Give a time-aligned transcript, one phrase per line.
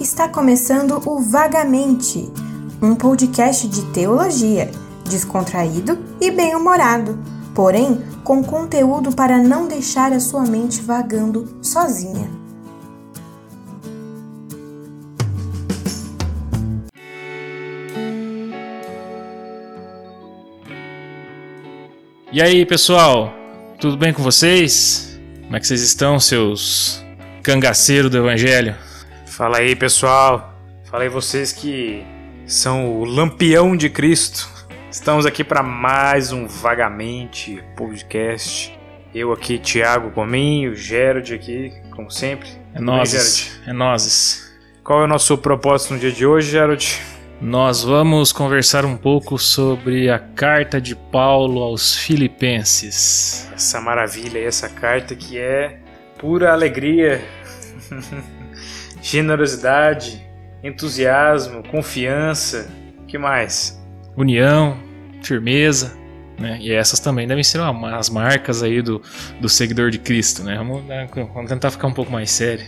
[0.00, 2.28] Está começando o Vagamente,
[2.82, 4.68] um podcast de teologia,
[5.08, 7.16] descontraído e bem-humorado,
[7.54, 12.28] porém com conteúdo para não deixar a sua mente vagando sozinha.
[22.32, 23.32] E aí, pessoal?
[23.78, 25.20] Tudo bem com vocês?
[25.44, 27.00] Como é que vocês estão, seus
[27.44, 28.74] cangaceiros do evangelho?
[29.36, 30.54] Fala aí, pessoal.
[30.84, 32.04] Fala aí vocês que
[32.46, 34.48] são o lampião de Cristo.
[34.88, 38.72] Estamos aqui para mais um Vagamente podcast.
[39.12, 42.48] Eu aqui, Thiago Gominho, Gerard aqui, como sempre.
[42.72, 43.60] É nós.
[43.66, 44.54] É nós.
[44.84, 47.02] Qual é o nosso propósito no dia de hoje, Gerard?
[47.40, 53.50] Nós vamos conversar um pouco sobre a carta de Paulo aos Filipenses.
[53.52, 55.80] Essa maravilha, essa carta que é
[56.20, 57.20] pura alegria.
[59.04, 60.26] generosidade,
[60.62, 62.70] entusiasmo, confiança,
[63.06, 63.78] que mais?
[64.16, 64.78] União,
[65.22, 65.94] firmeza,
[66.40, 66.56] né?
[66.58, 69.02] E essas também devem ser as marcas aí do,
[69.42, 70.56] do seguidor de Cristo, né?
[70.56, 72.64] Vamos, né, vamos tentar ficar um pouco mais sério.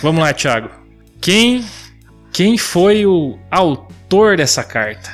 [0.00, 0.70] Vamos lá, Thiago.
[1.20, 1.64] Quem,
[2.32, 5.10] quem foi o autor dessa carta?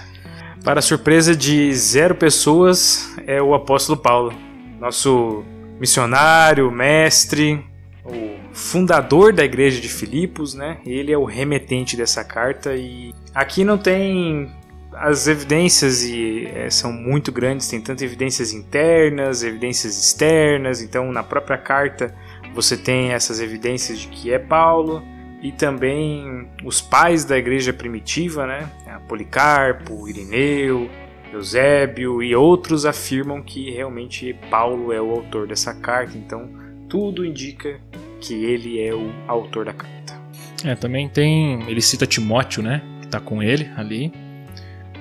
[0.62, 4.34] Para surpresa de zero pessoas, é o apóstolo Paulo,
[4.78, 5.42] nosso
[5.80, 7.64] missionário, mestre,
[8.04, 10.78] o fundador da igreja de Filipos, né?
[10.84, 14.52] Ele é o remetente dessa carta e aqui não tem
[14.92, 20.82] as evidências e é, são muito grandes, tem tanto evidências internas, evidências externas.
[20.82, 22.14] Então, na própria carta
[22.54, 25.02] você tem essas evidências de que é Paulo
[25.40, 28.70] e também os pais da igreja primitiva, né?
[29.08, 30.88] Policarpo, Irineu,
[31.32, 36.16] Eusébio e outros afirmam que realmente Paulo é o autor dessa carta.
[36.16, 36.48] Então,
[36.88, 37.80] tudo indica
[38.20, 40.20] que ele é o autor da carta.
[40.64, 41.62] É, também tem.
[41.68, 42.82] Ele cita Timóteo, né?
[43.00, 44.12] Que tá com ele ali.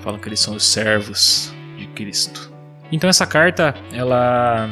[0.02, 2.52] Falam que eles são os servos de Cristo.
[2.91, 4.69] Então essa carta, ela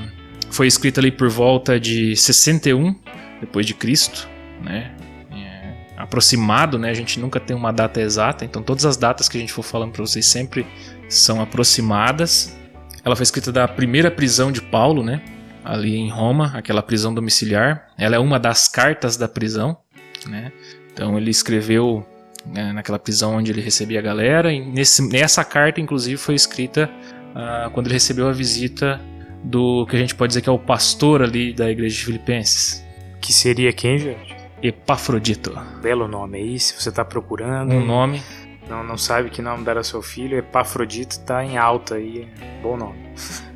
[0.50, 2.96] foi escrita ali por volta de 61
[3.41, 4.28] depois de Cristo,
[4.63, 4.96] né?
[5.31, 6.90] É aproximado, né?
[6.90, 9.63] A gente nunca tem uma data exata, então todas as datas que a gente for
[9.63, 10.66] falando para vocês sempre
[11.09, 12.57] são aproximadas.
[13.03, 15.22] Ela foi escrita da primeira prisão de Paulo, né?
[15.68, 17.90] Ali em Roma, aquela prisão domiciliar.
[17.98, 19.78] Ela é uma das cartas da prisão,
[20.26, 20.52] né?
[20.94, 22.08] Então ele escreveu
[22.46, 24.52] né, naquela prisão onde ele recebia a galera.
[24.52, 26.90] E nesse, nessa carta, inclusive, foi escrita
[27.36, 29.00] uh, quando ele recebeu a visita
[29.44, 32.84] do que a gente pode dizer que é o pastor ali da igreja de Filipenses.
[33.20, 34.36] Que seria quem, gente?
[34.62, 35.54] Epafrodito.
[35.82, 37.74] Belo nome aí, se você está procurando.
[37.74, 38.24] Um nome.
[38.70, 42.28] Não, não sabe que nome dar ao seu filho, Epafrodito está em alta aí.
[42.62, 42.98] Bom nome.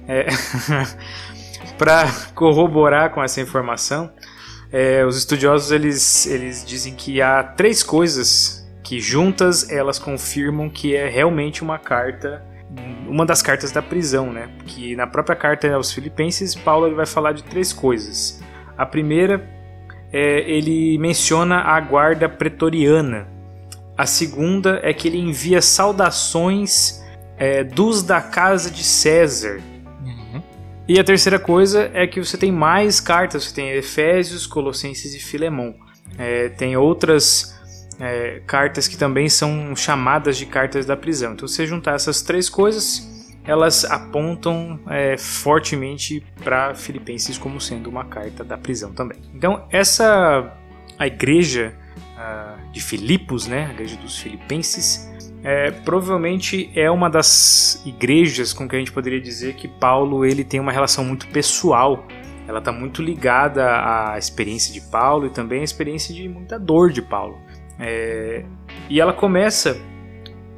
[0.07, 0.27] É.
[1.77, 2.05] Para
[2.35, 4.11] corroborar com essa informação,
[4.71, 10.95] é, os estudiosos eles, eles dizem que há três coisas que juntas elas confirmam que
[10.95, 12.43] é realmente uma carta,
[13.07, 14.49] uma das cartas da prisão, né?
[14.65, 18.41] Que na própria carta aos Filipenses, Paulo ele vai falar de três coisas.
[18.77, 19.47] A primeira
[20.11, 23.27] é, ele menciona a guarda pretoriana.
[23.97, 27.01] A segunda é que ele envia saudações
[27.37, 29.61] é, dos da casa de César
[30.93, 35.19] e a terceira coisa é que você tem mais cartas, você tem Efésios, Colossenses e
[35.19, 35.73] Filemão.
[36.17, 37.57] É, tem outras
[37.97, 41.31] é, cartas que também são chamadas de cartas da prisão.
[41.31, 47.89] Então, se você juntar essas três coisas, elas apontam é, fortemente para Filipenses como sendo
[47.89, 49.17] uma carta da prisão também.
[49.33, 50.57] Então, essa
[50.99, 51.73] a igreja
[52.17, 55.10] uh, de Filipos, né, a igreja dos Filipenses,
[55.43, 60.43] é, provavelmente é uma das igrejas com que a gente poderia dizer que Paulo ele
[60.43, 62.05] tem uma relação muito pessoal.
[62.47, 66.91] Ela está muito ligada à experiência de Paulo e também à experiência de muita dor
[66.91, 67.39] de Paulo.
[67.79, 68.45] É,
[68.89, 69.79] e ela começa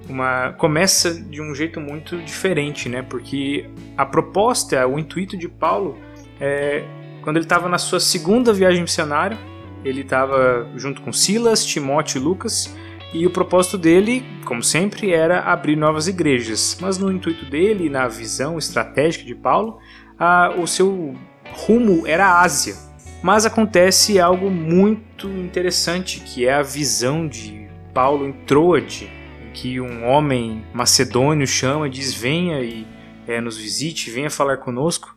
[0.09, 3.01] uma começa de um jeito muito diferente, né?
[3.01, 5.97] Porque a proposta, o intuito de Paulo
[6.41, 6.83] é
[7.21, 9.37] quando ele estava na sua segunda viagem missionária,
[9.85, 12.75] ele estava junto com Silas, Timóteo e Lucas
[13.13, 16.77] e o propósito dele, como sempre, era abrir novas igrejas.
[16.81, 19.77] Mas no intuito dele, na visão estratégica de Paulo,
[20.17, 21.15] a, o seu
[21.51, 22.75] rumo era a Ásia.
[23.21, 29.09] Mas acontece algo muito interessante, que é a visão de Paulo em Troade,
[29.53, 32.85] que um homem macedônio chama diz: Venha e
[33.27, 35.15] é, nos visite, venha falar conosco.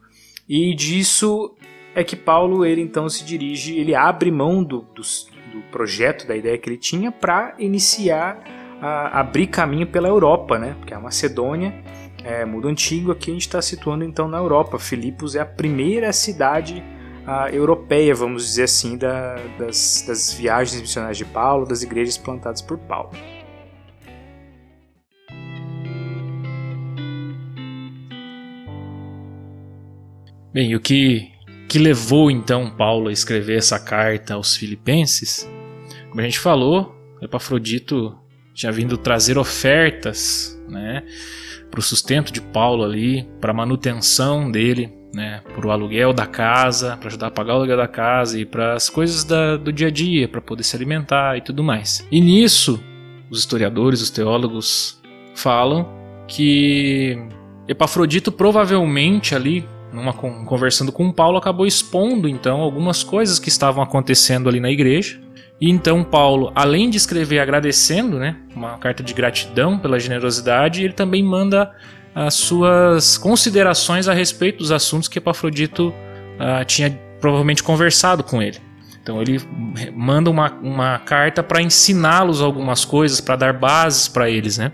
[0.49, 1.57] E disso
[1.95, 6.37] é que Paulo ele então se dirige, ele abre mão do, dos, do projeto, da
[6.37, 8.39] ideia que ele tinha, para iniciar
[8.81, 10.77] a abrir caminho pela Europa, né?
[10.79, 11.75] Porque a Macedônia
[12.23, 14.79] é mundo antigo, aqui a gente está situando então na Europa.
[14.79, 16.83] Filipos é a primeira cidade
[17.27, 22.61] uh, europeia, vamos dizer assim, da, das, das viagens missionárias de Paulo, das igrejas plantadas
[22.61, 23.11] por Paulo.
[30.53, 31.31] Bem, o que,
[31.77, 35.47] que levou então Paulo a escrever essa carta aos Filipenses?
[36.09, 38.17] Como a gente falou, Epafrodito
[38.55, 41.03] tinha vindo trazer ofertas, né,
[41.71, 46.25] para o sustento de Paulo ali, para a manutenção dele, né, para o aluguel da
[46.25, 49.71] casa, para ajudar a pagar o aluguel da casa e para as coisas da, do
[49.71, 52.09] dia a dia, para poder se alimentar e tudo mais.
[52.11, 52.83] E nisso,
[53.31, 54.99] os historiadores, os teólogos
[55.35, 55.87] falam
[56.27, 57.19] que
[57.69, 64.49] Epafrodito provavelmente ali numa conversando com Paulo acabou expondo então algumas coisas que estavam acontecendo
[64.49, 65.19] ali na igreja
[65.61, 70.93] e então Paulo, além de escrever agradecendo, né, uma carta de gratidão pela generosidade, ele
[70.93, 71.75] também manda
[72.15, 76.91] as suas considerações a respeito dos assuntos que Epafrodito uh, tinha
[77.21, 78.59] provavelmente conversado com ele.
[79.03, 79.41] Então ele
[79.95, 84.73] manda uma, uma carta para ensiná-los algumas coisas, para dar bases para eles, né?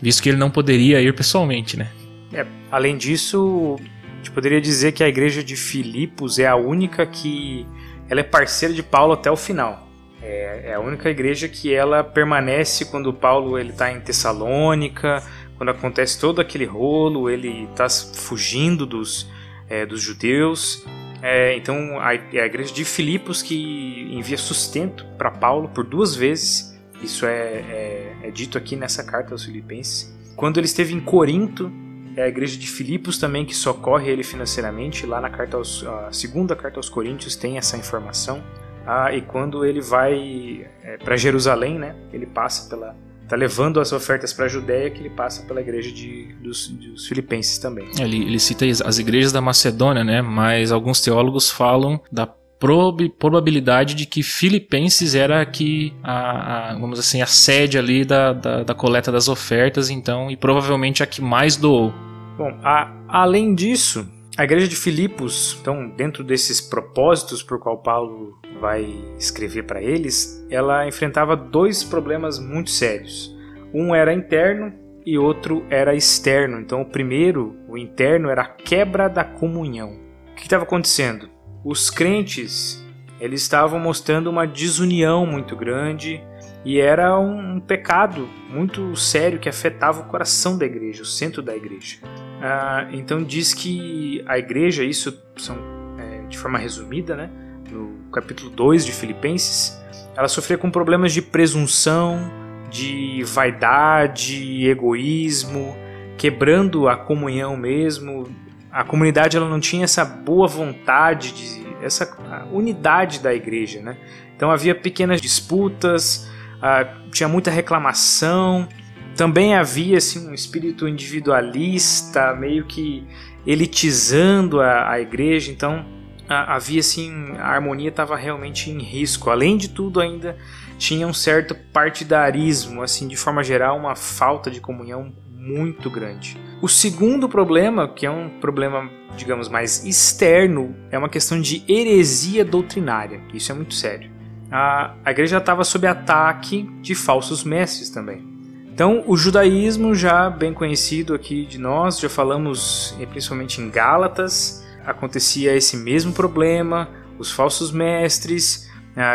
[0.00, 1.88] Visto que ele não poderia ir pessoalmente, né?
[2.32, 3.76] É, além disso,
[4.24, 7.66] gente poderia dizer que a igreja de Filipos é a única que
[8.08, 9.86] ela é parceira de Paulo até o final.
[10.22, 15.22] É, é a única igreja que ela permanece quando Paulo ele está em Tessalônica,
[15.58, 19.30] quando acontece todo aquele rolo, ele está fugindo dos,
[19.68, 20.86] é, dos judeus.
[21.20, 26.16] É, então a, é a igreja de Filipos que envia sustento para Paulo por duas
[26.16, 26.74] vezes.
[27.02, 30.14] Isso é, é, é, dito aqui nessa carta aos Filipenses.
[30.34, 31.70] Quando ele esteve em Corinto,
[32.16, 35.06] é a igreja de Filipos também que socorre ele financeiramente.
[35.06, 38.42] Lá na carta aos, segunda carta aos Coríntios tem essa informação.
[38.86, 42.94] Ah, e quando ele vai é, para Jerusalém, né, ele passa pela
[43.26, 47.06] tá levando as ofertas para a Judéia que ele passa pela igreja de, dos, dos
[47.06, 47.88] filipenses também.
[47.98, 50.20] Ele, ele cita as igrejas da Macedônia, né?
[50.20, 52.28] Mas alguns teólogos falam da
[52.64, 58.32] prob probabilidade de que Filipenses era aqui a, a, vamos assim a sede ali da,
[58.32, 61.92] da, da, coleta das ofertas então e provavelmente a que mais doou.
[62.38, 68.38] Bom, a, além disso, a igreja de Filipos, então, dentro desses propósitos por qual Paulo
[68.58, 68.86] vai
[69.18, 73.30] escrever para eles, ela enfrentava dois problemas muito sérios.
[73.74, 74.72] Um era interno
[75.04, 76.58] e outro era externo.
[76.60, 79.98] Então, o primeiro, o interno, era a quebra da comunhão.
[80.32, 81.33] O que estava acontecendo?
[81.64, 82.84] Os crentes,
[83.18, 86.22] eles estavam mostrando uma desunião muito grande
[86.64, 91.56] e era um, pecado muito sério que afetava o coração da igreja, o centro da
[91.56, 91.98] igreja.
[92.42, 95.56] Ah, então diz que a igreja, isso são
[95.98, 97.30] é, de forma resumida, né,
[97.70, 99.82] no capítulo 2 de Filipenses,
[100.16, 102.30] ela sofria com problemas de presunção,
[102.70, 105.76] de vaidade, egoísmo,
[106.16, 108.28] quebrando a comunhão mesmo.
[108.74, 112.16] A comunidade ela não tinha essa boa vontade de essa
[112.50, 113.96] unidade da igreja, né?
[114.34, 116.28] Então havia pequenas disputas,
[116.60, 118.68] ah, tinha muita reclamação.
[119.16, 123.06] Também havia assim, um espírito individualista, meio que
[123.46, 125.52] elitizando a, a igreja.
[125.52, 125.86] Então
[126.28, 129.30] ah, havia assim, a harmonia estava realmente em risco.
[129.30, 130.36] Além de tudo, ainda
[130.78, 135.12] tinha um certo partidarismo, assim, de forma geral, uma falta de comunhão
[135.46, 136.36] muito grande.
[136.62, 142.44] O segundo problema, que é um problema, digamos, mais externo, é uma questão de heresia
[142.44, 143.20] doutrinária.
[143.32, 144.14] Isso é muito sério
[144.56, 148.24] a, a igreja estava sob ataque de falsos mestres também.
[148.72, 154.64] Então, o judaísmo, já bem conhecido aqui de nós, já falamos eh, principalmente em Gálatas,
[154.86, 158.63] acontecia esse mesmo problema, os falsos mestres,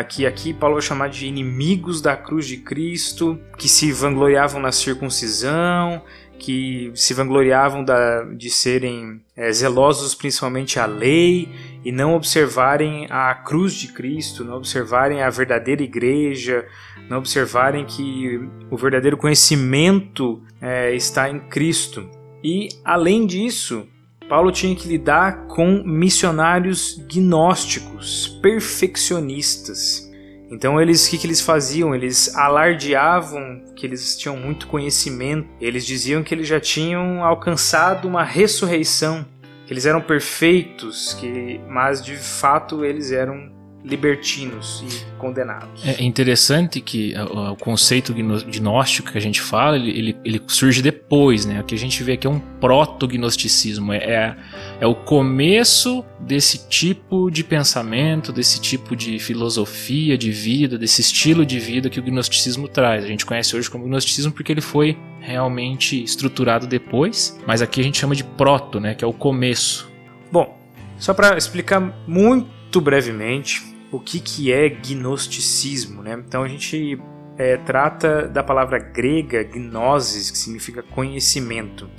[0.08, 4.72] que aqui Paulo vai chamar de inimigos da cruz de Cristo, que se vangloriavam na
[4.72, 6.02] circuncisão,
[6.40, 11.50] que se vangloriavam da, de serem é, zelosos principalmente à lei
[11.84, 16.66] e não observarem a cruz de Cristo, não observarem a verdadeira igreja,
[17.10, 18.40] não observarem que
[18.72, 22.10] o verdadeiro conhecimento é, está em Cristo.
[22.44, 23.86] E além disso,
[24.30, 30.10] Paulo tinha que lidar com missionários gnósticos, perfeccionistas
[30.52, 31.94] então eles, o que, que eles faziam?
[31.94, 35.48] Eles alardeavam que eles tinham muito conhecimento.
[35.62, 39.26] Eles diziam que eles já tinham alcançado uma ressurreição,
[39.68, 45.86] que eles eram perfeitos, que mas de fato eles eram libertinos e condenados.
[45.86, 51.46] É interessante que o, conceito gnóstico que a gente fala, ele, ele, ele, surge depois,
[51.46, 51.62] né?
[51.62, 54.36] O que a gente vê aqui é um proto-gnosticismo, é, é,
[54.82, 61.46] é o começo desse tipo de pensamento, desse tipo de filosofia de vida, desse estilo
[61.46, 63.06] de vida que o gnosticismo traz.
[63.06, 67.84] A gente conhece hoje como gnosticismo porque ele foi realmente estruturado depois, mas aqui a
[67.84, 68.94] gente chama de proto, né?
[68.94, 69.90] Que é o começo.
[70.32, 70.60] Bom,
[70.98, 76.04] só para explicar muito muito brevemente o que, que é gnosticismo.
[76.04, 76.24] Né?
[76.28, 77.02] Então a gente
[77.36, 81.90] é, trata da palavra grega gnosis, que significa conhecimento.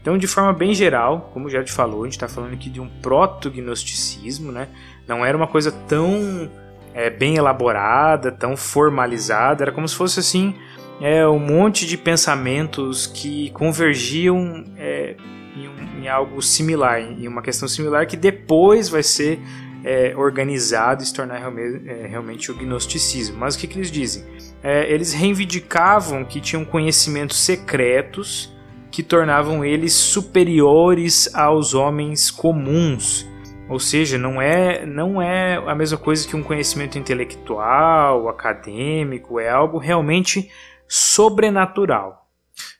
[0.00, 2.80] Então, de forma bem geral, como já te falou, a gente está falando aqui de
[2.80, 4.68] um proto-gnosticismo, né?
[5.06, 6.50] não era uma coisa tão
[6.92, 10.54] é, bem elaborada, tão formalizada, era como se fosse assim
[11.00, 15.16] é, um monte de pensamentos que convergiam é,
[15.56, 19.40] em, em, algo similar, em uma questão similar que depois vai ser
[19.84, 23.36] é, organizado e se tornar realmente, é, realmente o gnosticismo.
[23.36, 24.24] Mas o que, que eles dizem?
[24.62, 28.52] É, eles reivindicavam que tinham conhecimentos secretos
[28.90, 33.26] que tornavam eles superiores aos homens comuns.
[33.68, 39.48] Ou seja, não é, não é a mesma coisa que um conhecimento intelectual, acadêmico, é
[39.48, 40.50] algo realmente
[40.86, 42.28] sobrenatural.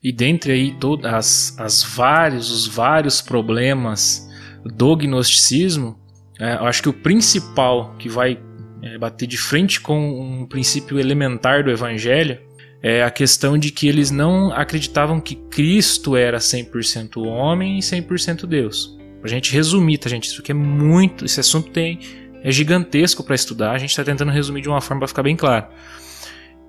[0.02, 4.28] E dentre aí todas as, as vários, os vários problemas
[4.62, 5.98] do gnosticismo,
[6.38, 8.38] é, eu acho que o principal que vai
[8.82, 12.38] é, bater de frente com um princípio elementar do evangelho
[12.82, 18.44] é a questão de que eles não acreditavam que Cristo era 100% homem e 100%
[18.44, 18.98] Deus.
[19.20, 20.24] Pra gente resumir, tá, gente?
[20.24, 21.24] Isso aqui é muito.
[21.24, 22.00] Esse assunto tem,
[22.42, 23.70] é gigantesco para estudar.
[23.70, 25.66] A gente está tentando resumir de uma forma para ficar bem claro.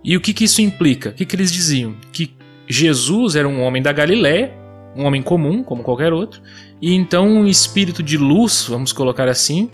[0.03, 1.10] E o que, que isso implica?
[1.10, 1.96] O que, que eles diziam?
[2.12, 2.36] Que
[2.67, 4.53] Jesus era um homem da Galiléia,
[4.96, 6.42] um homem comum, como qualquer outro,
[6.82, 9.70] e então um espírito de luz, vamos colocar assim,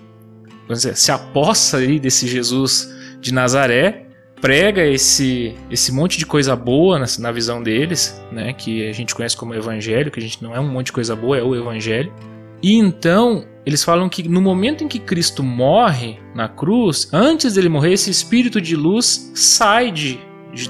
[0.93, 4.05] se apossa aí desse Jesus de Nazaré
[4.41, 9.13] prega esse, esse monte de coisa boa na, na visão deles, né, que a gente
[9.13, 11.55] conhece como evangelho, que a gente não é um monte de coisa boa, é o
[11.55, 12.13] evangelho.
[12.61, 17.69] E então, eles falam que no momento em que Cristo morre na cruz, antes dele
[17.69, 20.19] morrer, esse espírito de luz sai de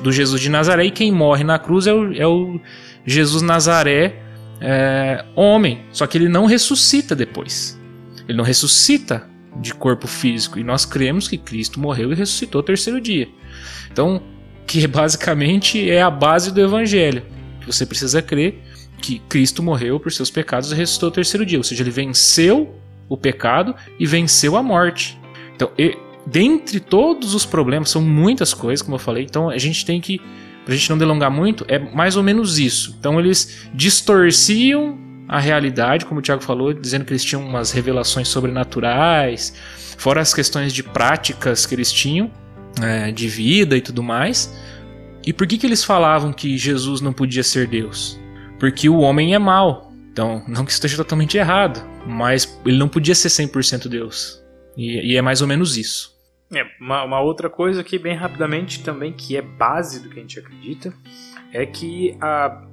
[0.02, 2.60] do Jesus de Nazaré e quem morre na cruz é o, é o
[3.06, 4.22] Jesus Nazaré
[4.62, 5.82] é, homem.
[5.92, 7.80] Só que ele não ressuscita depois.
[8.28, 9.28] Ele não ressuscita
[9.60, 10.60] de corpo físico.
[10.60, 13.28] E nós cremos que Cristo morreu e ressuscitou o terceiro dia.
[13.92, 14.22] Então,
[14.66, 17.24] que basicamente é a base do evangelho.
[17.66, 18.64] Você precisa crer
[19.02, 21.58] que Cristo morreu por seus pecados e ressuscitou o terceiro dia.
[21.58, 22.76] Ou seja, ele venceu
[23.08, 25.20] o pecado e venceu a morte.
[25.56, 29.86] Então, e, dentre todos os problemas, são muitas coisas, como eu falei, então a gente
[29.86, 30.22] tem que,
[30.70, 32.96] pra gente não delongar muito, é mais ou menos isso.
[33.00, 38.28] Então eles distorciam a realidade, como o Tiago falou, dizendo que eles tinham umas revelações
[38.28, 39.52] sobrenaturais,
[39.98, 42.32] fora as questões de práticas que eles tinham,
[42.84, 44.56] é, de vida e tudo mais.
[45.26, 48.20] E por que, que eles falavam que Jesus não podia ser Deus?
[48.60, 49.92] Porque o homem é mau.
[50.12, 54.40] Então, não que esteja totalmente errado, mas ele não podia ser 100% Deus.
[54.78, 56.16] E, e, é mais ou menos isso.
[56.52, 60.22] É, uma, uma outra coisa aqui, bem rapidamente, também, que é base do que a
[60.22, 60.94] gente acredita,
[61.54, 62.18] é que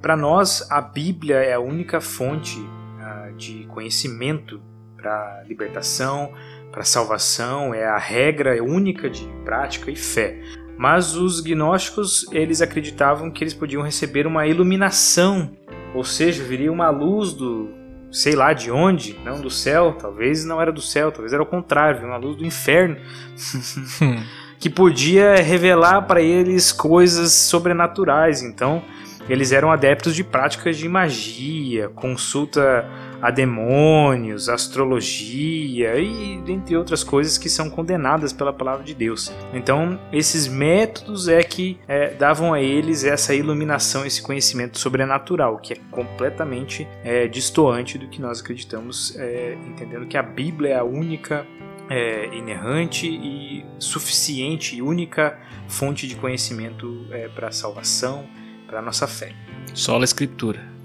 [0.01, 2.57] para nós a Bíblia é a única fonte
[2.99, 4.61] a, de conhecimento
[4.95, 6.33] para libertação,
[6.71, 10.41] para salvação, é a regra única de prática e fé.
[10.77, 15.55] Mas os gnósticos eles acreditavam que eles podiam receber uma iluminação,
[15.93, 17.76] ou seja, viria uma luz do
[18.11, 21.45] sei lá de onde, não do céu, talvez não era do céu, talvez era o
[21.45, 22.97] contrário, uma luz do inferno.
[24.59, 28.41] que podia revelar para eles coisas sobrenaturais.
[28.41, 28.81] Então,
[29.29, 32.85] eles eram adeptos de práticas de magia, consulta
[33.21, 39.31] a demônios, astrologia e dentre outras coisas que são condenadas pela palavra de Deus.
[39.53, 45.73] Então, esses métodos é que é, davam a eles essa iluminação, esse conhecimento sobrenatural, que
[45.73, 50.83] é completamente é, distoante do que nós acreditamos, é, entendendo que a Bíblia é a
[50.83, 51.45] única
[51.89, 58.25] é, inerrante e suficiente e única fonte de conhecimento é, para a salvação,
[58.65, 59.33] para a nossa fé.
[59.73, 60.76] Só a Escritura.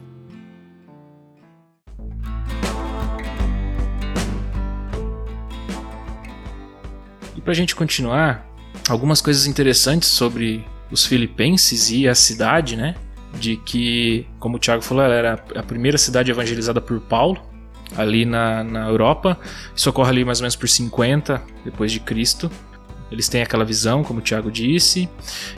[7.43, 8.47] Para a gente continuar,
[8.89, 12.95] algumas coisas interessantes sobre os filipenses e a cidade, né?
[13.39, 17.41] De que, como o Tiago falou, ela era a primeira cidade evangelizada por Paulo
[17.97, 19.39] ali na, na Europa.
[19.75, 22.51] Isso ocorre ali mais ou menos por 50 depois de Cristo.
[23.11, 25.09] Eles têm aquela visão, como o Tiago disse.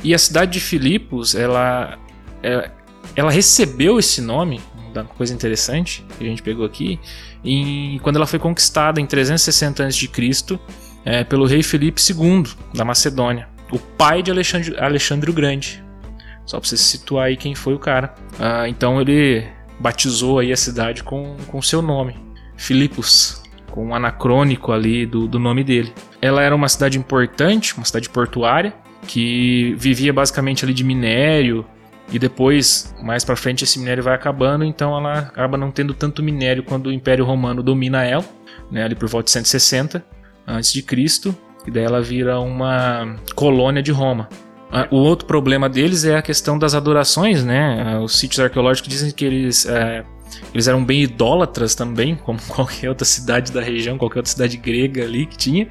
[0.02, 1.98] E a cidade de Filipos, ela,
[2.42, 2.70] ela, é,
[3.14, 4.60] ela recebeu esse nome,
[4.92, 6.98] uma coisa interessante que a gente pegou aqui,
[7.44, 10.08] em, quando ela foi conquistada em 360 a.C.
[11.04, 12.44] É, pelo rei Filipe II
[12.74, 15.82] da Macedônia, o pai de Alexandre, Alexandre o Grande.
[16.46, 18.14] Só para você situar aí quem foi o cara.
[18.38, 19.46] Ah, então ele
[19.78, 22.16] batizou aí a cidade com o seu nome,
[22.56, 25.92] Filipos, com um anacrônico ali do, do nome dele.
[26.22, 28.72] Ela era uma cidade importante, uma cidade portuária,
[29.06, 31.66] que vivia basicamente ali de minério,
[32.12, 36.22] e depois, mais para frente, esse minério vai acabando, então ela acaba não tendo tanto
[36.22, 38.24] minério quando o Império Romano domina ela,
[38.70, 40.04] né, ali por volta de 160.
[40.46, 41.36] Antes de Cristo,
[41.66, 44.28] e daí ela vira uma colônia de Roma.
[44.90, 47.82] O outro problema deles é a questão das adorações, né?
[47.86, 50.04] Ah, os sítios arqueológicos dizem que eles, é,
[50.52, 55.04] eles eram bem idólatras também, como qualquer outra cidade da região, qualquer outra cidade grega
[55.04, 55.68] ali que tinha.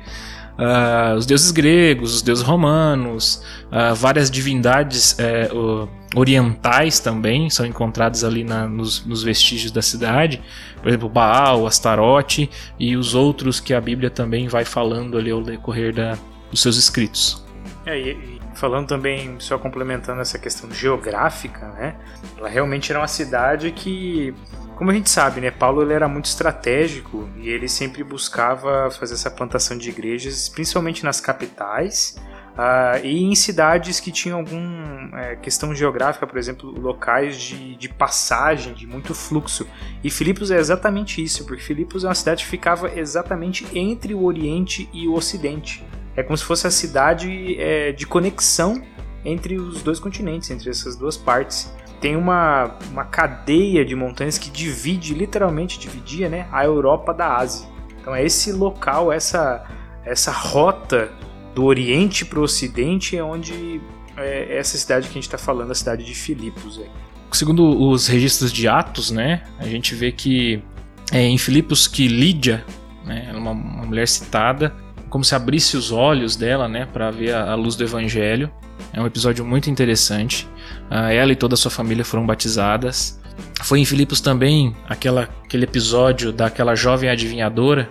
[0.53, 8.23] Uh, os deuses gregos, os deuses romanos, uh, várias divindades uh, orientais também são encontradas
[8.23, 10.41] ali na, nos, nos, vestígios da cidade.
[10.79, 15.41] Por exemplo, Baal, Astarote e os outros que a Bíblia também vai falando ali ao
[15.41, 16.17] decorrer da,
[16.51, 17.43] dos seus escritos.
[17.85, 21.95] É, e, falando também, só complementando essa questão geográfica, né?
[22.37, 24.33] Ela realmente era uma cidade que,
[24.75, 25.51] como a gente sabe, né?
[25.51, 31.03] Paulo ele era muito estratégico e ele sempre buscava fazer essa plantação de igrejas, principalmente
[31.03, 32.15] nas capitais.
[32.53, 37.89] Uh, e em cidades que tinham alguma é, questão geográfica, por exemplo, locais de, de
[37.89, 39.67] passagem, de muito fluxo.
[40.03, 44.23] E Filipos é exatamente isso, porque Filipos é uma cidade que ficava exatamente entre o
[44.23, 45.83] Oriente e o Ocidente.
[46.15, 48.83] É como se fosse a cidade é, de conexão
[49.25, 51.73] entre os dois continentes, entre essas duas partes.
[52.03, 57.65] Tem uma, uma cadeia de montanhas que divide, literalmente dividia, né, a Europa da Ásia.
[57.97, 59.63] Então é esse local, essa,
[60.03, 61.09] essa rota
[61.55, 63.79] do Oriente para o Ocidente é onde
[64.17, 66.77] é essa cidade que a gente está falando, a cidade de Filipos.
[66.77, 66.89] É.
[67.31, 70.61] Segundo os registros de Atos, né, a gente vê que
[71.09, 72.65] é em Filipos que Lídia,
[73.05, 74.75] né, uma, uma mulher citada,
[75.09, 78.51] como se abrisse os olhos dela, né, para ver a, a, luz do Evangelho.
[78.91, 80.47] É um episódio muito interessante.
[80.89, 83.19] Ela e toda a sua família foram batizadas.
[83.63, 87.89] Foi em Filipos também aquela, aquele episódio daquela jovem adivinhadora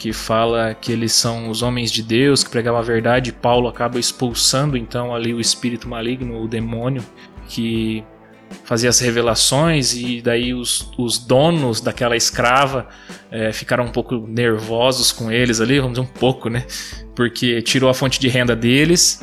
[0.00, 3.32] que fala que eles são os homens de Deus, que pregavam a verdade.
[3.32, 7.04] Paulo acaba expulsando então ali o espírito maligno, o demônio,
[7.46, 8.02] que
[8.64, 12.88] fazia as revelações e daí os, os donos daquela escrava
[13.30, 16.64] é, ficaram um pouco nervosos com eles ali, vamos dizer um pouco, né?
[17.14, 19.20] Porque tirou a fonte de renda deles.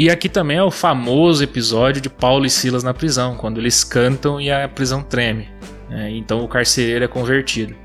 [0.00, 3.84] E aqui também é o famoso episódio de Paulo e Silas na prisão, quando eles
[3.84, 5.46] cantam e a prisão treme.
[5.90, 7.76] É, então o carcereiro é convertido.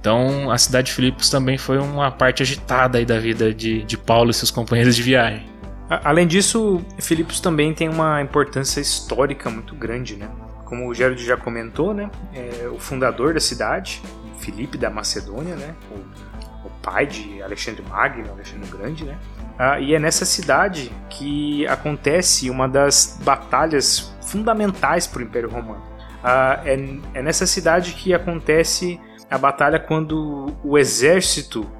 [0.00, 3.98] Então a cidade de Filipos também foi uma parte agitada aí da vida de, de
[3.98, 5.44] Paulo e seus companheiros de viagem.
[6.02, 10.30] Além disso, Filipos também tem uma importância histórica muito grande, né?
[10.64, 12.10] Como o Gerard já comentou, né?
[12.32, 14.00] É o fundador da cidade,
[14.38, 15.74] Filipe da Macedônia, né?
[15.90, 16.39] O
[16.82, 19.18] pai de Alexandre Magno, Alexandre Grande, né?
[19.58, 25.82] Ah, e é nessa cidade que acontece uma das batalhas fundamentais para o Império Romano.
[26.24, 26.74] Ah, é,
[27.14, 31.70] é nessa cidade que acontece a batalha quando o exército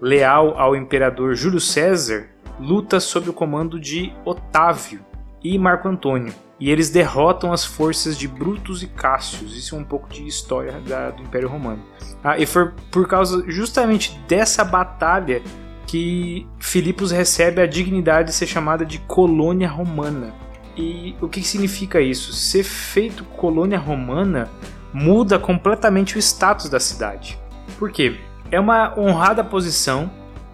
[0.00, 5.04] leal ao imperador Júlio César luta sob o comando de Otávio
[5.42, 6.34] e Marco Antônio.
[6.60, 9.56] E eles derrotam as forças de Brutus e Cássius.
[9.56, 11.82] Isso é um pouco de história da, do Império Romano.
[12.22, 15.40] Ah, e foi por causa justamente dessa batalha
[15.86, 20.34] que Filipos recebe a dignidade de ser chamada de colônia romana.
[20.76, 22.32] E o que significa isso?
[22.32, 24.48] Ser feito colônia romana
[24.92, 27.38] muda completamente o status da cidade.
[27.78, 28.16] Por quê?
[28.50, 30.10] É uma honrada posição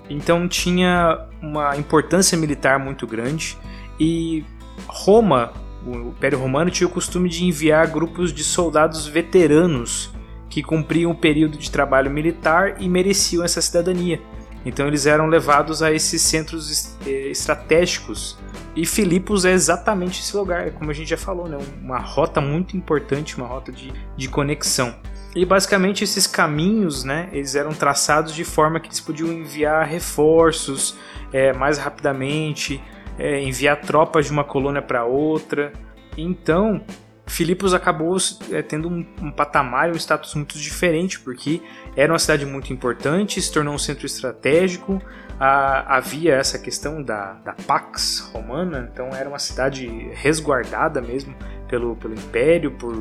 [0.08, 3.56] então tinha uma importância militar muito grande
[3.98, 4.44] e
[4.86, 5.52] Roma,
[5.86, 10.10] o Império Romano, tinha o costume de enviar grupos de soldados veteranos
[10.48, 14.20] que cumpriam o período de trabalho militar e mereciam essa cidadania.
[14.64, 18.38] Então eles eram levados a esses centros eh, estratégicos.
[18.74, 21.58] E Filipos é exatamente esse lugar, como a gente já falou, né?
[21.82, 24.94] uma rota muito importante, uma rota de, de conexão.
[25.34, 30.96] E basicamente esses caminhos, né, eles eram traçados de forma que eles podiam enviar reforços
[31.32, 32.80] é, mais rapidamente,
[33.18, 35.72] é, enviar tropas de uma colônia para outra.
[36.16, 36.84] Então,
[37.26, 38.16] Filipos acabou
[38.52, 41.62] é, tendo um, um patamar, um status muito diferente, porque
[41.96, 45.00] era uma cidade muito importante, se tornou um centro estratégico,
[45.40, 51.34] a, havia essa questão da, da Pax Romana, então era uma cidade resguardada mesmo
[51.66, 52.94] pelo, pelo Império, por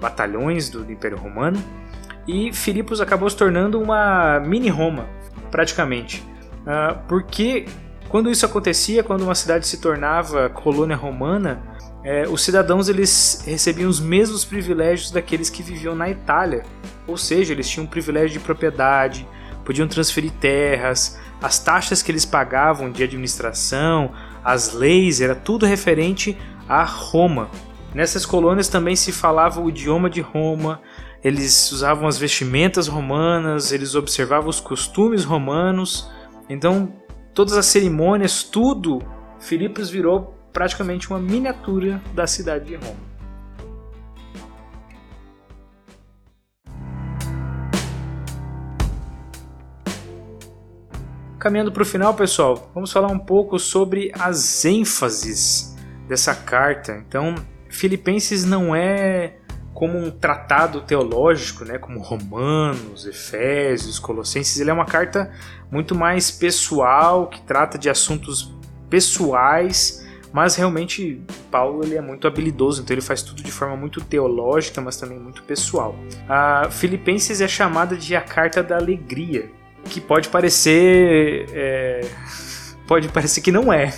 [0.00, 1.58] batalhões do, Império Romano,
[2.28, 5.08] e Filipos acabou se tornando uma mini Roma,
[5.50, 6.22] praticamente.
[6.62, 7.66] Uh, porque
[8.08, 11.62] quando isso acontecia, quando uma cidade se tornava colônia romana,
[12.04, 16.62] eh, os cidadãos eles recebiam os mesmos privilégios daqueles que viviam na Itália.
[17.06, 19.26] Ou seja, eles tinham privilégio de propriedade,
[19.64, 24.12] podiam transferir terras, as taxas que eles pagavam de administração,
[24.44, 26.38] as leis, era tudo referente
[26.68, 27.50] a Roma.
[27.92, 30.80] Nessas colônias também se falava o idioma de Roma,
[31.24, 36.08] eles usavam as vestimentas romanas, eles observavam os costumes romanos.
[36.48, 36.92] Então,
[37.36, 38.98] todas as cerimônias, tudo,
[39.38, 43.06] Filipos virou praticamente uma miniatura da cidade de Roma.
[51.38, 55.76] caminhando para o final, pessoal, vamos falar um pouco sobre as ênfases
[56.08, 57.00] dessa carta.
[57.06, 57.36] Então,
[57.70, 59.36] Filipenses não é
[59.76, 65.30] como um tratado teológico, né, como Romanos, Efésios, Colossenses, ele é uma carta
[65.70, 68.54] muito mais pessoal, que trata de assuntos
[68.88, 74.00] pessoais, mas realmente Paulo ele é muito habilidoso, então ele faz tudo de forma muito
[74.00, 75.94] teológica, mas também muito pessoal.
[76.26, 79.50] A Filipenses é chamada de a carta da alegria,
[79.90, 82.00] que pode parecer é,
[82.88, 83.92] pode parecer que não é,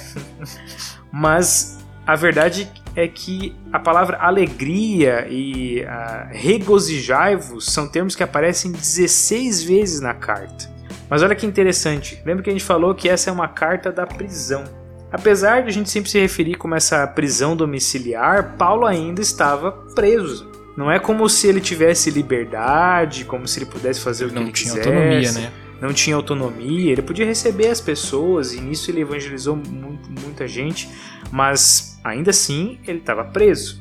[1.12, 8.72] mas a verdade é que a palavra alegria e uh, regozijai-vos são termos que aparecem
[8.72, 10.68] 16 vezes na carta.
[11.08, 14.04] Mas olha que interessante, lembra que a gente falou que essa é uma carta da
[14.04, 14.64] prisão.
[15.12, 20.50] Apesar de a gente sempre se referir como essa prisão domiciliar, Paulo ainda estava preso.
[20.76, 24.42] Não é como se ele tivesse liberdade, como se ele pudesse fazer o que não
[24.42, 24.88] ele tinha quisesse.
[24.88, 25.52] autonomia, né?
[25.80, 30.90] Não tinha autonomia, ele podia receber as pessoas e nisso ele evangelizou muito, muita gente,
[31.30, 33.80] mas ainda assim ele estava preso.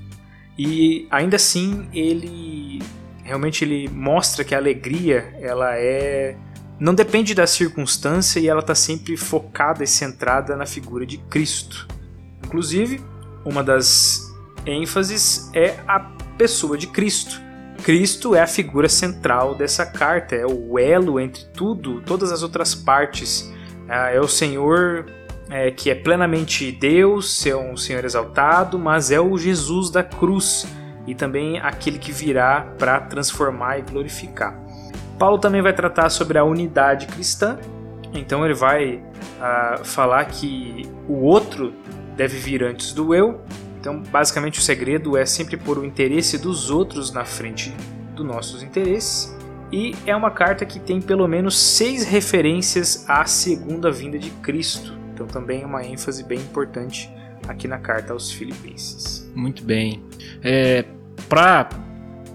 [0.57, 2.81] E ainda assim ele
[3.23, 6.35] realmente ele mostra que a alegria ela é
[6.79, 11.87] não depende da circunstância e ela está sempre focada e centrada na figura de Cristo.
[12.45, 13.01] Inclusive,
[13.43, 14.31] uma das
[14.65, 15.99] ênfases é a
[16.37, 17.41] pessoa de Cristo.
[17.83, 22.75] Cristo é a figura central dessa carta, é o elo entre tudo, todas as outras
[22.75, 23.51] partes.
[23.87, 25.05] Ah, é o Senhor
[25.49, 30.67] é, que é plenamente Deus, é um Senhor exaltado, mas é o Jesus da cruz
[31.05, 34.59] e também aquele que virá para transformar e glorificar.
[35.17, 37.57] Paulo também vai tratar sobre a unidade cristã,
[38.13, 41.73] então ele vai uh, falar que o outro
[42.15, 43.41] deve vir antes do eu.
[43.79, 47.73] Então, basicamente, o segredo é sempre pôr o interesse dos outros na frente
[48.15, 49.35] dos nossos interesses.
[49.71, 54.96] E é uma carta que tem pelo menos seis referências à segunda vinda de Cristo.
[55.17, 57.11] Então também é uma ênfase bem importante
[57.47, 59.27] aqui na carta aos Filipenses.
[59.33, 60.03] Muito bem.
[60.43, 60.85] É,
[61.27, 61.67] Para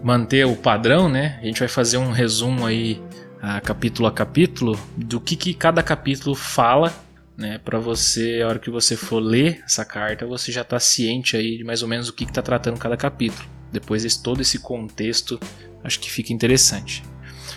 [0.02, 3.00] manter o padrão, né, a gente vai fazer um resumo aí,
[3.40, 6.92] a capítulo a capítulo, do que, que cada capítulo fala,
[7.36, 11.36] né, para você, a hora que você for ler essa carta, você já está ciente
[11.36, 13.48] aí de mais ou menos o que está tratando cada capítulo.
[13.70, 15.38] Depois de todo esse contexto,
[15.84, 17.04] acho que fica interessante.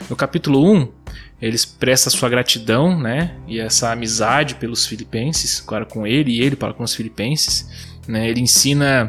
[0.07, 0.91] No capítulo 1,
[1.41, 6.55] ele expressa sua gratidão, né, e essa amizade pelos filipenses, claro, com ele e ele
[6.55, 7.69] para com os filipenses,
[8.07, 9.07] né, ele ensina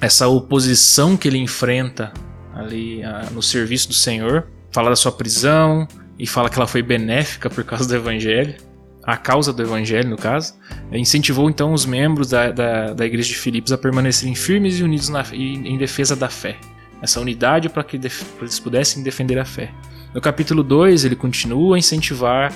[0.00, 2.12] essa oposição que ele enfrenta
[2.54, 5.86] ali a, no serviço do Senhor, fala da sua prisão
[6.18, 8.54] e fala que ela foi benéfica por causa do evangelho,
[9.02, 10.54] a causa do evangelho no caso,
[10.92, 15.08] incentivou então os membros da, da, da igreja de Filipos a permanecerem firmes e unidos
[15.08, 16.56] na, em defesa da fé,
[17.00, 19.72] essa unidade para que eles pudessem defender a fé.
[20.14, 22.52] No capítulo 2, ele continua a incentivar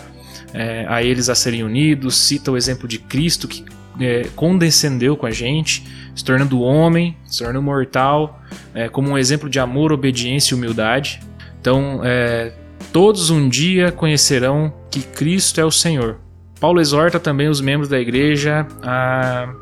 [0.52, 3.64] é, a eles a serem unidos, cita o exemplo de Cristo que
[4.00, 8.42] é, condescendeu com a gente, se tornando homem, se tornando mortal,
[8.74, 11.20] é, como um exemplo de amor, obediência e humildade.
[11.60, 12.52] Então, é,
[12.92, 16.18] todos um dia conhecerão que Cristo é o Senhor.
[16.60, 19.52] Paulo exorta também os membros da igreja a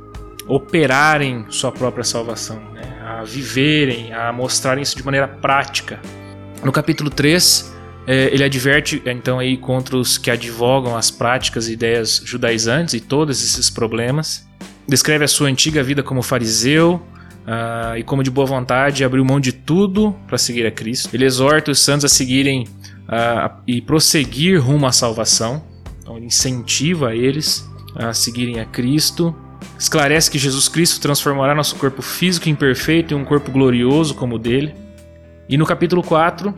[0.46, 2.83] operarem sua própria salvação, né?
[3.04, 5.98] a viverem, a mostrarem isso de maneira prática.
[6.62, 7.73] No capítulo 3,
[8.06, 13.00] é, ele adverte então aí contra os que advogam as práticas e ideias judaizantes e
[13.00, 14.46] todos esses problemas.
[14.86, 17.02] Descreve a sua antiga vida como fariseu
[17.46, 21.14] uh, e como de boa vontade abriu mão de tudo para seguir a Cristo.
[21.14, 22.64] Ele exorta os santos a seguirem
[23.08, 25.64] uh, e prosseguir rumo à salvação.
[26.02, 29.34] Então ele incentiva eles a seguirem a Cristo.
[29.78, 34.38] Esclarece que Jesus Cristo transformará nosso corpo físico imperfeito em um corpo glorioso como o
[34.38, 34.74] dele.
[35.48, 36.54] E no capítulo 4,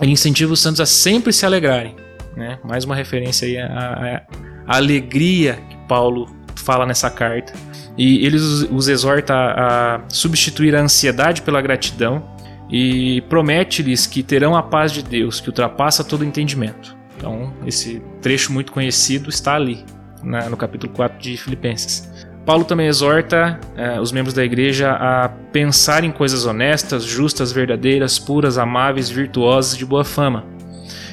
[0.00, 1.96] ele incentiva os santos a sempre se alegrarem.
[2.36, 2.58] Né?
[2.64, 4.24] Mais uma referência aí à,
[4.66, 7.52] à, alegria que Paulo fala nessa carta.
[7.96, 12.22] E ele os, os exorta a, a substituir a ansiedade pela gratidão
[12.70, 16.96] e promete-lhes que terão a paz de Deus, que ultrapassa todo entendimento.
[17.16, 19.84] Então, esse trecho muito conhecido está ali,
[20.22, 22.07] na, no capítulo 4 de Filipenses.
[22.48, 28.18] Paulo também exorta eh, os membros da igreja a pensar em coisas honestas, justas, verdadeiras,
[28.18, 30.46] puras, amáveis, virtuosas de boa fama.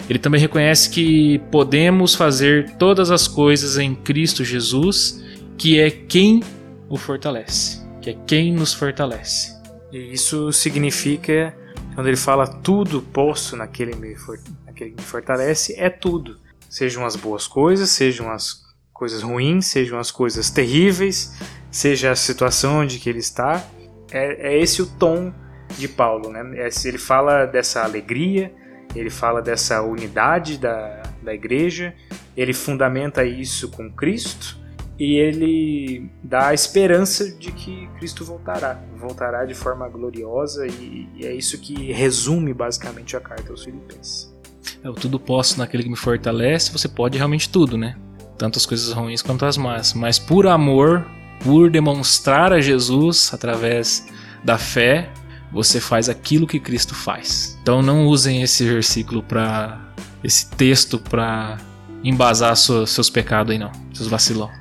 [0.10, 5.22] Ele também reconhece que podemos fazer todas as coisas em Cristo Jesus,
[5.58, 6.42] que é quem
[6.88, 9.62] o fortalece, que é quem nos fortalece.
[9.92, 11.54] E isso significa,
[11.96, 16.38] quando ele fala tudo posso naquele que me fortalece, é tudo.
[16.70, 18.65] Sejam as boas coisas, sejam as
[18.96, 21.34] coisas ruins, sejam as coisas terríveis,
[21.70, 23.62] seja a situação onde que ele está.
[24.10, 25.34] É, é esse o tom
[25.78, 26.42] de Paulo, né?
[26.56, 28.54] É, ele fala dessa alegria,
[28.96, 31.94] ele fala dessa unidade da, da igreja,
[32.38, 34.58] ele fundamenta isso com Cristo
[34.98, 41.26] e ele dá a esperança de que Cristo voltará, voltará de forma gloriosa e, e
[41.26, 44.34] é isso que resume basicamente a carta aos Filipenses.
[44.82, 47.98] Eu tudo posso naquele que me fortalece, você pode realmente tudo, né?
[48.38, 49.94] Tanto as coisas ruins quanto as más.
[49.94, 51.06] Mas por amor,
[51.44, 54.08] por demonstrar a Jesus através
[54.44, 55.12] da fé,
[55.52, 57.58] você faz aquilo que Cristo faz.
[57.62, 59.80] Então não usem esse versículo para
[60.24, 61.58] esse texto para
[62.04, 64.52] embasar seus, seus pecados aí não, seus vacilão.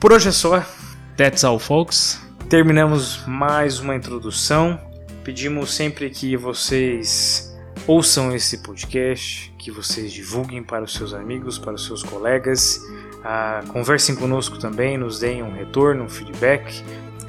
[0.00, 0.64] Por hoje é só.
[1.16, 2.20] That's all, folks.
[2.48, 4.80] Terminamos mais uma introdução.
[5.24, 7.54] Pedimos sempre que vocês
[7.86, 12.80] ouçam esse podcast, que vocês divulguem para os seus amigos, para os seus colegas.
[13.24, 16.82] Ah, conversem conosco também, nos deem um retorno, um feedback,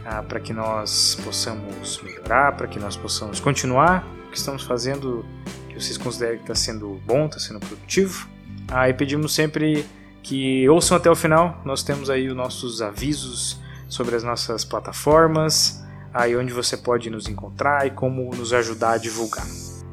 [0.05, 5.25] ah, para que nós possamos melhorar, para que nós possamos continuar o que estamos fazendo,
[5.67, 8.27] que vocês considerem que está sendo bom, está sendo produtivo.
[8.67, 9.85] Ah, e pedimos sempre
[10.21, 11.61] que ouçam até o final.
[11.65, 17.27] Nós temos aí os nossos avisos sobre as nossas plataformas, aí onde você pode nos
[17.27, 19.45] encontrar e como nos ajudar a divulgar.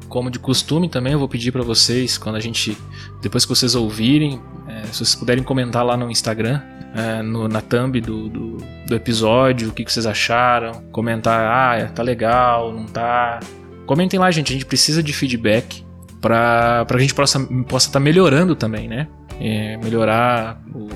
[0.07, 2.77] Como de costume também eu vou pedir para vocês, quando a gente,
[3.21, 4.41] depois que vocês ouvirem,
[4.77, 6.61] é, se vocês puderem comentar lá no Instagram,
[6.95, 11.87] é, no, na thumb do, do, do, episódio, o que, que vocês acharam, comentar, ah,
[11.87, 13.39] tá legal, não tá.
[13.85, 15.85] Comentem lá, gente, a gente precisa de feedback
[16.19, 19.07] para a gente possa estar possa tá melhorando também, né?
[19.39, 20.87] é, melhorar o,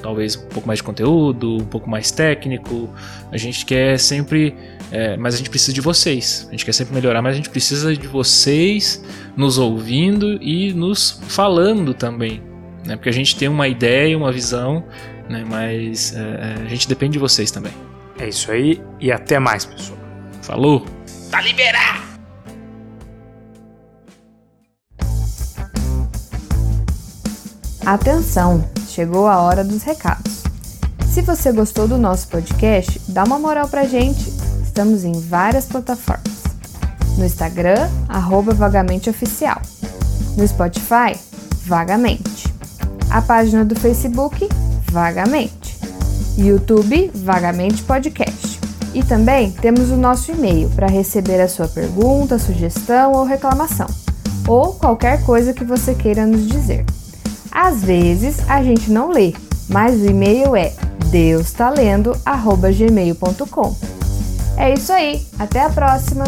[0.00, 2.88] talvez um pouco mais de conteúdo, um pouco mais técnico.
[3.30, 4.54] A gente quer sempre,
[4.90, 6.46] é, mas a gente precisa de vocês.
[6.48, 9.04] A gente quer sempre melhorar, mas a gente precisa de vocês
[9.36, 12.42] nos ouvindo e nos falando também,
[12.84, 12.96] né?
[12.96, 14.84] Porque a gente tem uma ideia, uma visão,
[15.28, 15.44] né?
[15.48, 17.72] Mas é, é a gente depende de vocês também.
[18.18, 19.98] É isso aí e até mais, pessoal.
[20.42, 20.84] Falou.
[21.30, 22.10] Tá liberado.
[27.84, 30.42] Atenção, chegou a hora dos recados.
[31.06, 34.28] Se você gostou do nosso podcast, dá uma moral pra gente.
[34.62, 36.44] Estamos em várias plataformas.
[37.18, 39.60] No Instagram, arroba vagamenteoficial.
[40.36, 41.18] No Spotify,
[41.70, 42.29] Vagamente.
[43.10, 44.48] A página do Facebook,
[44.90, 45.76] Vagamente.
[46.38, 48.60] YouTube, Vagamente Podcast.
[48.94, 53.88] E também temos o nosso e-mail para receber a sua pergunta, sugestão ou reclamação,
[54.46, 56.84] ou qualquer coisa que você queira nos dizer.
[57.50, 59.34] Às vezes a gente não lê,
[59.68, 60.72] mas o e-mail é
[61.10, 63.76] deustalendo@gmail.com.
[64.56, 66.24] É isso aí, até a próxima.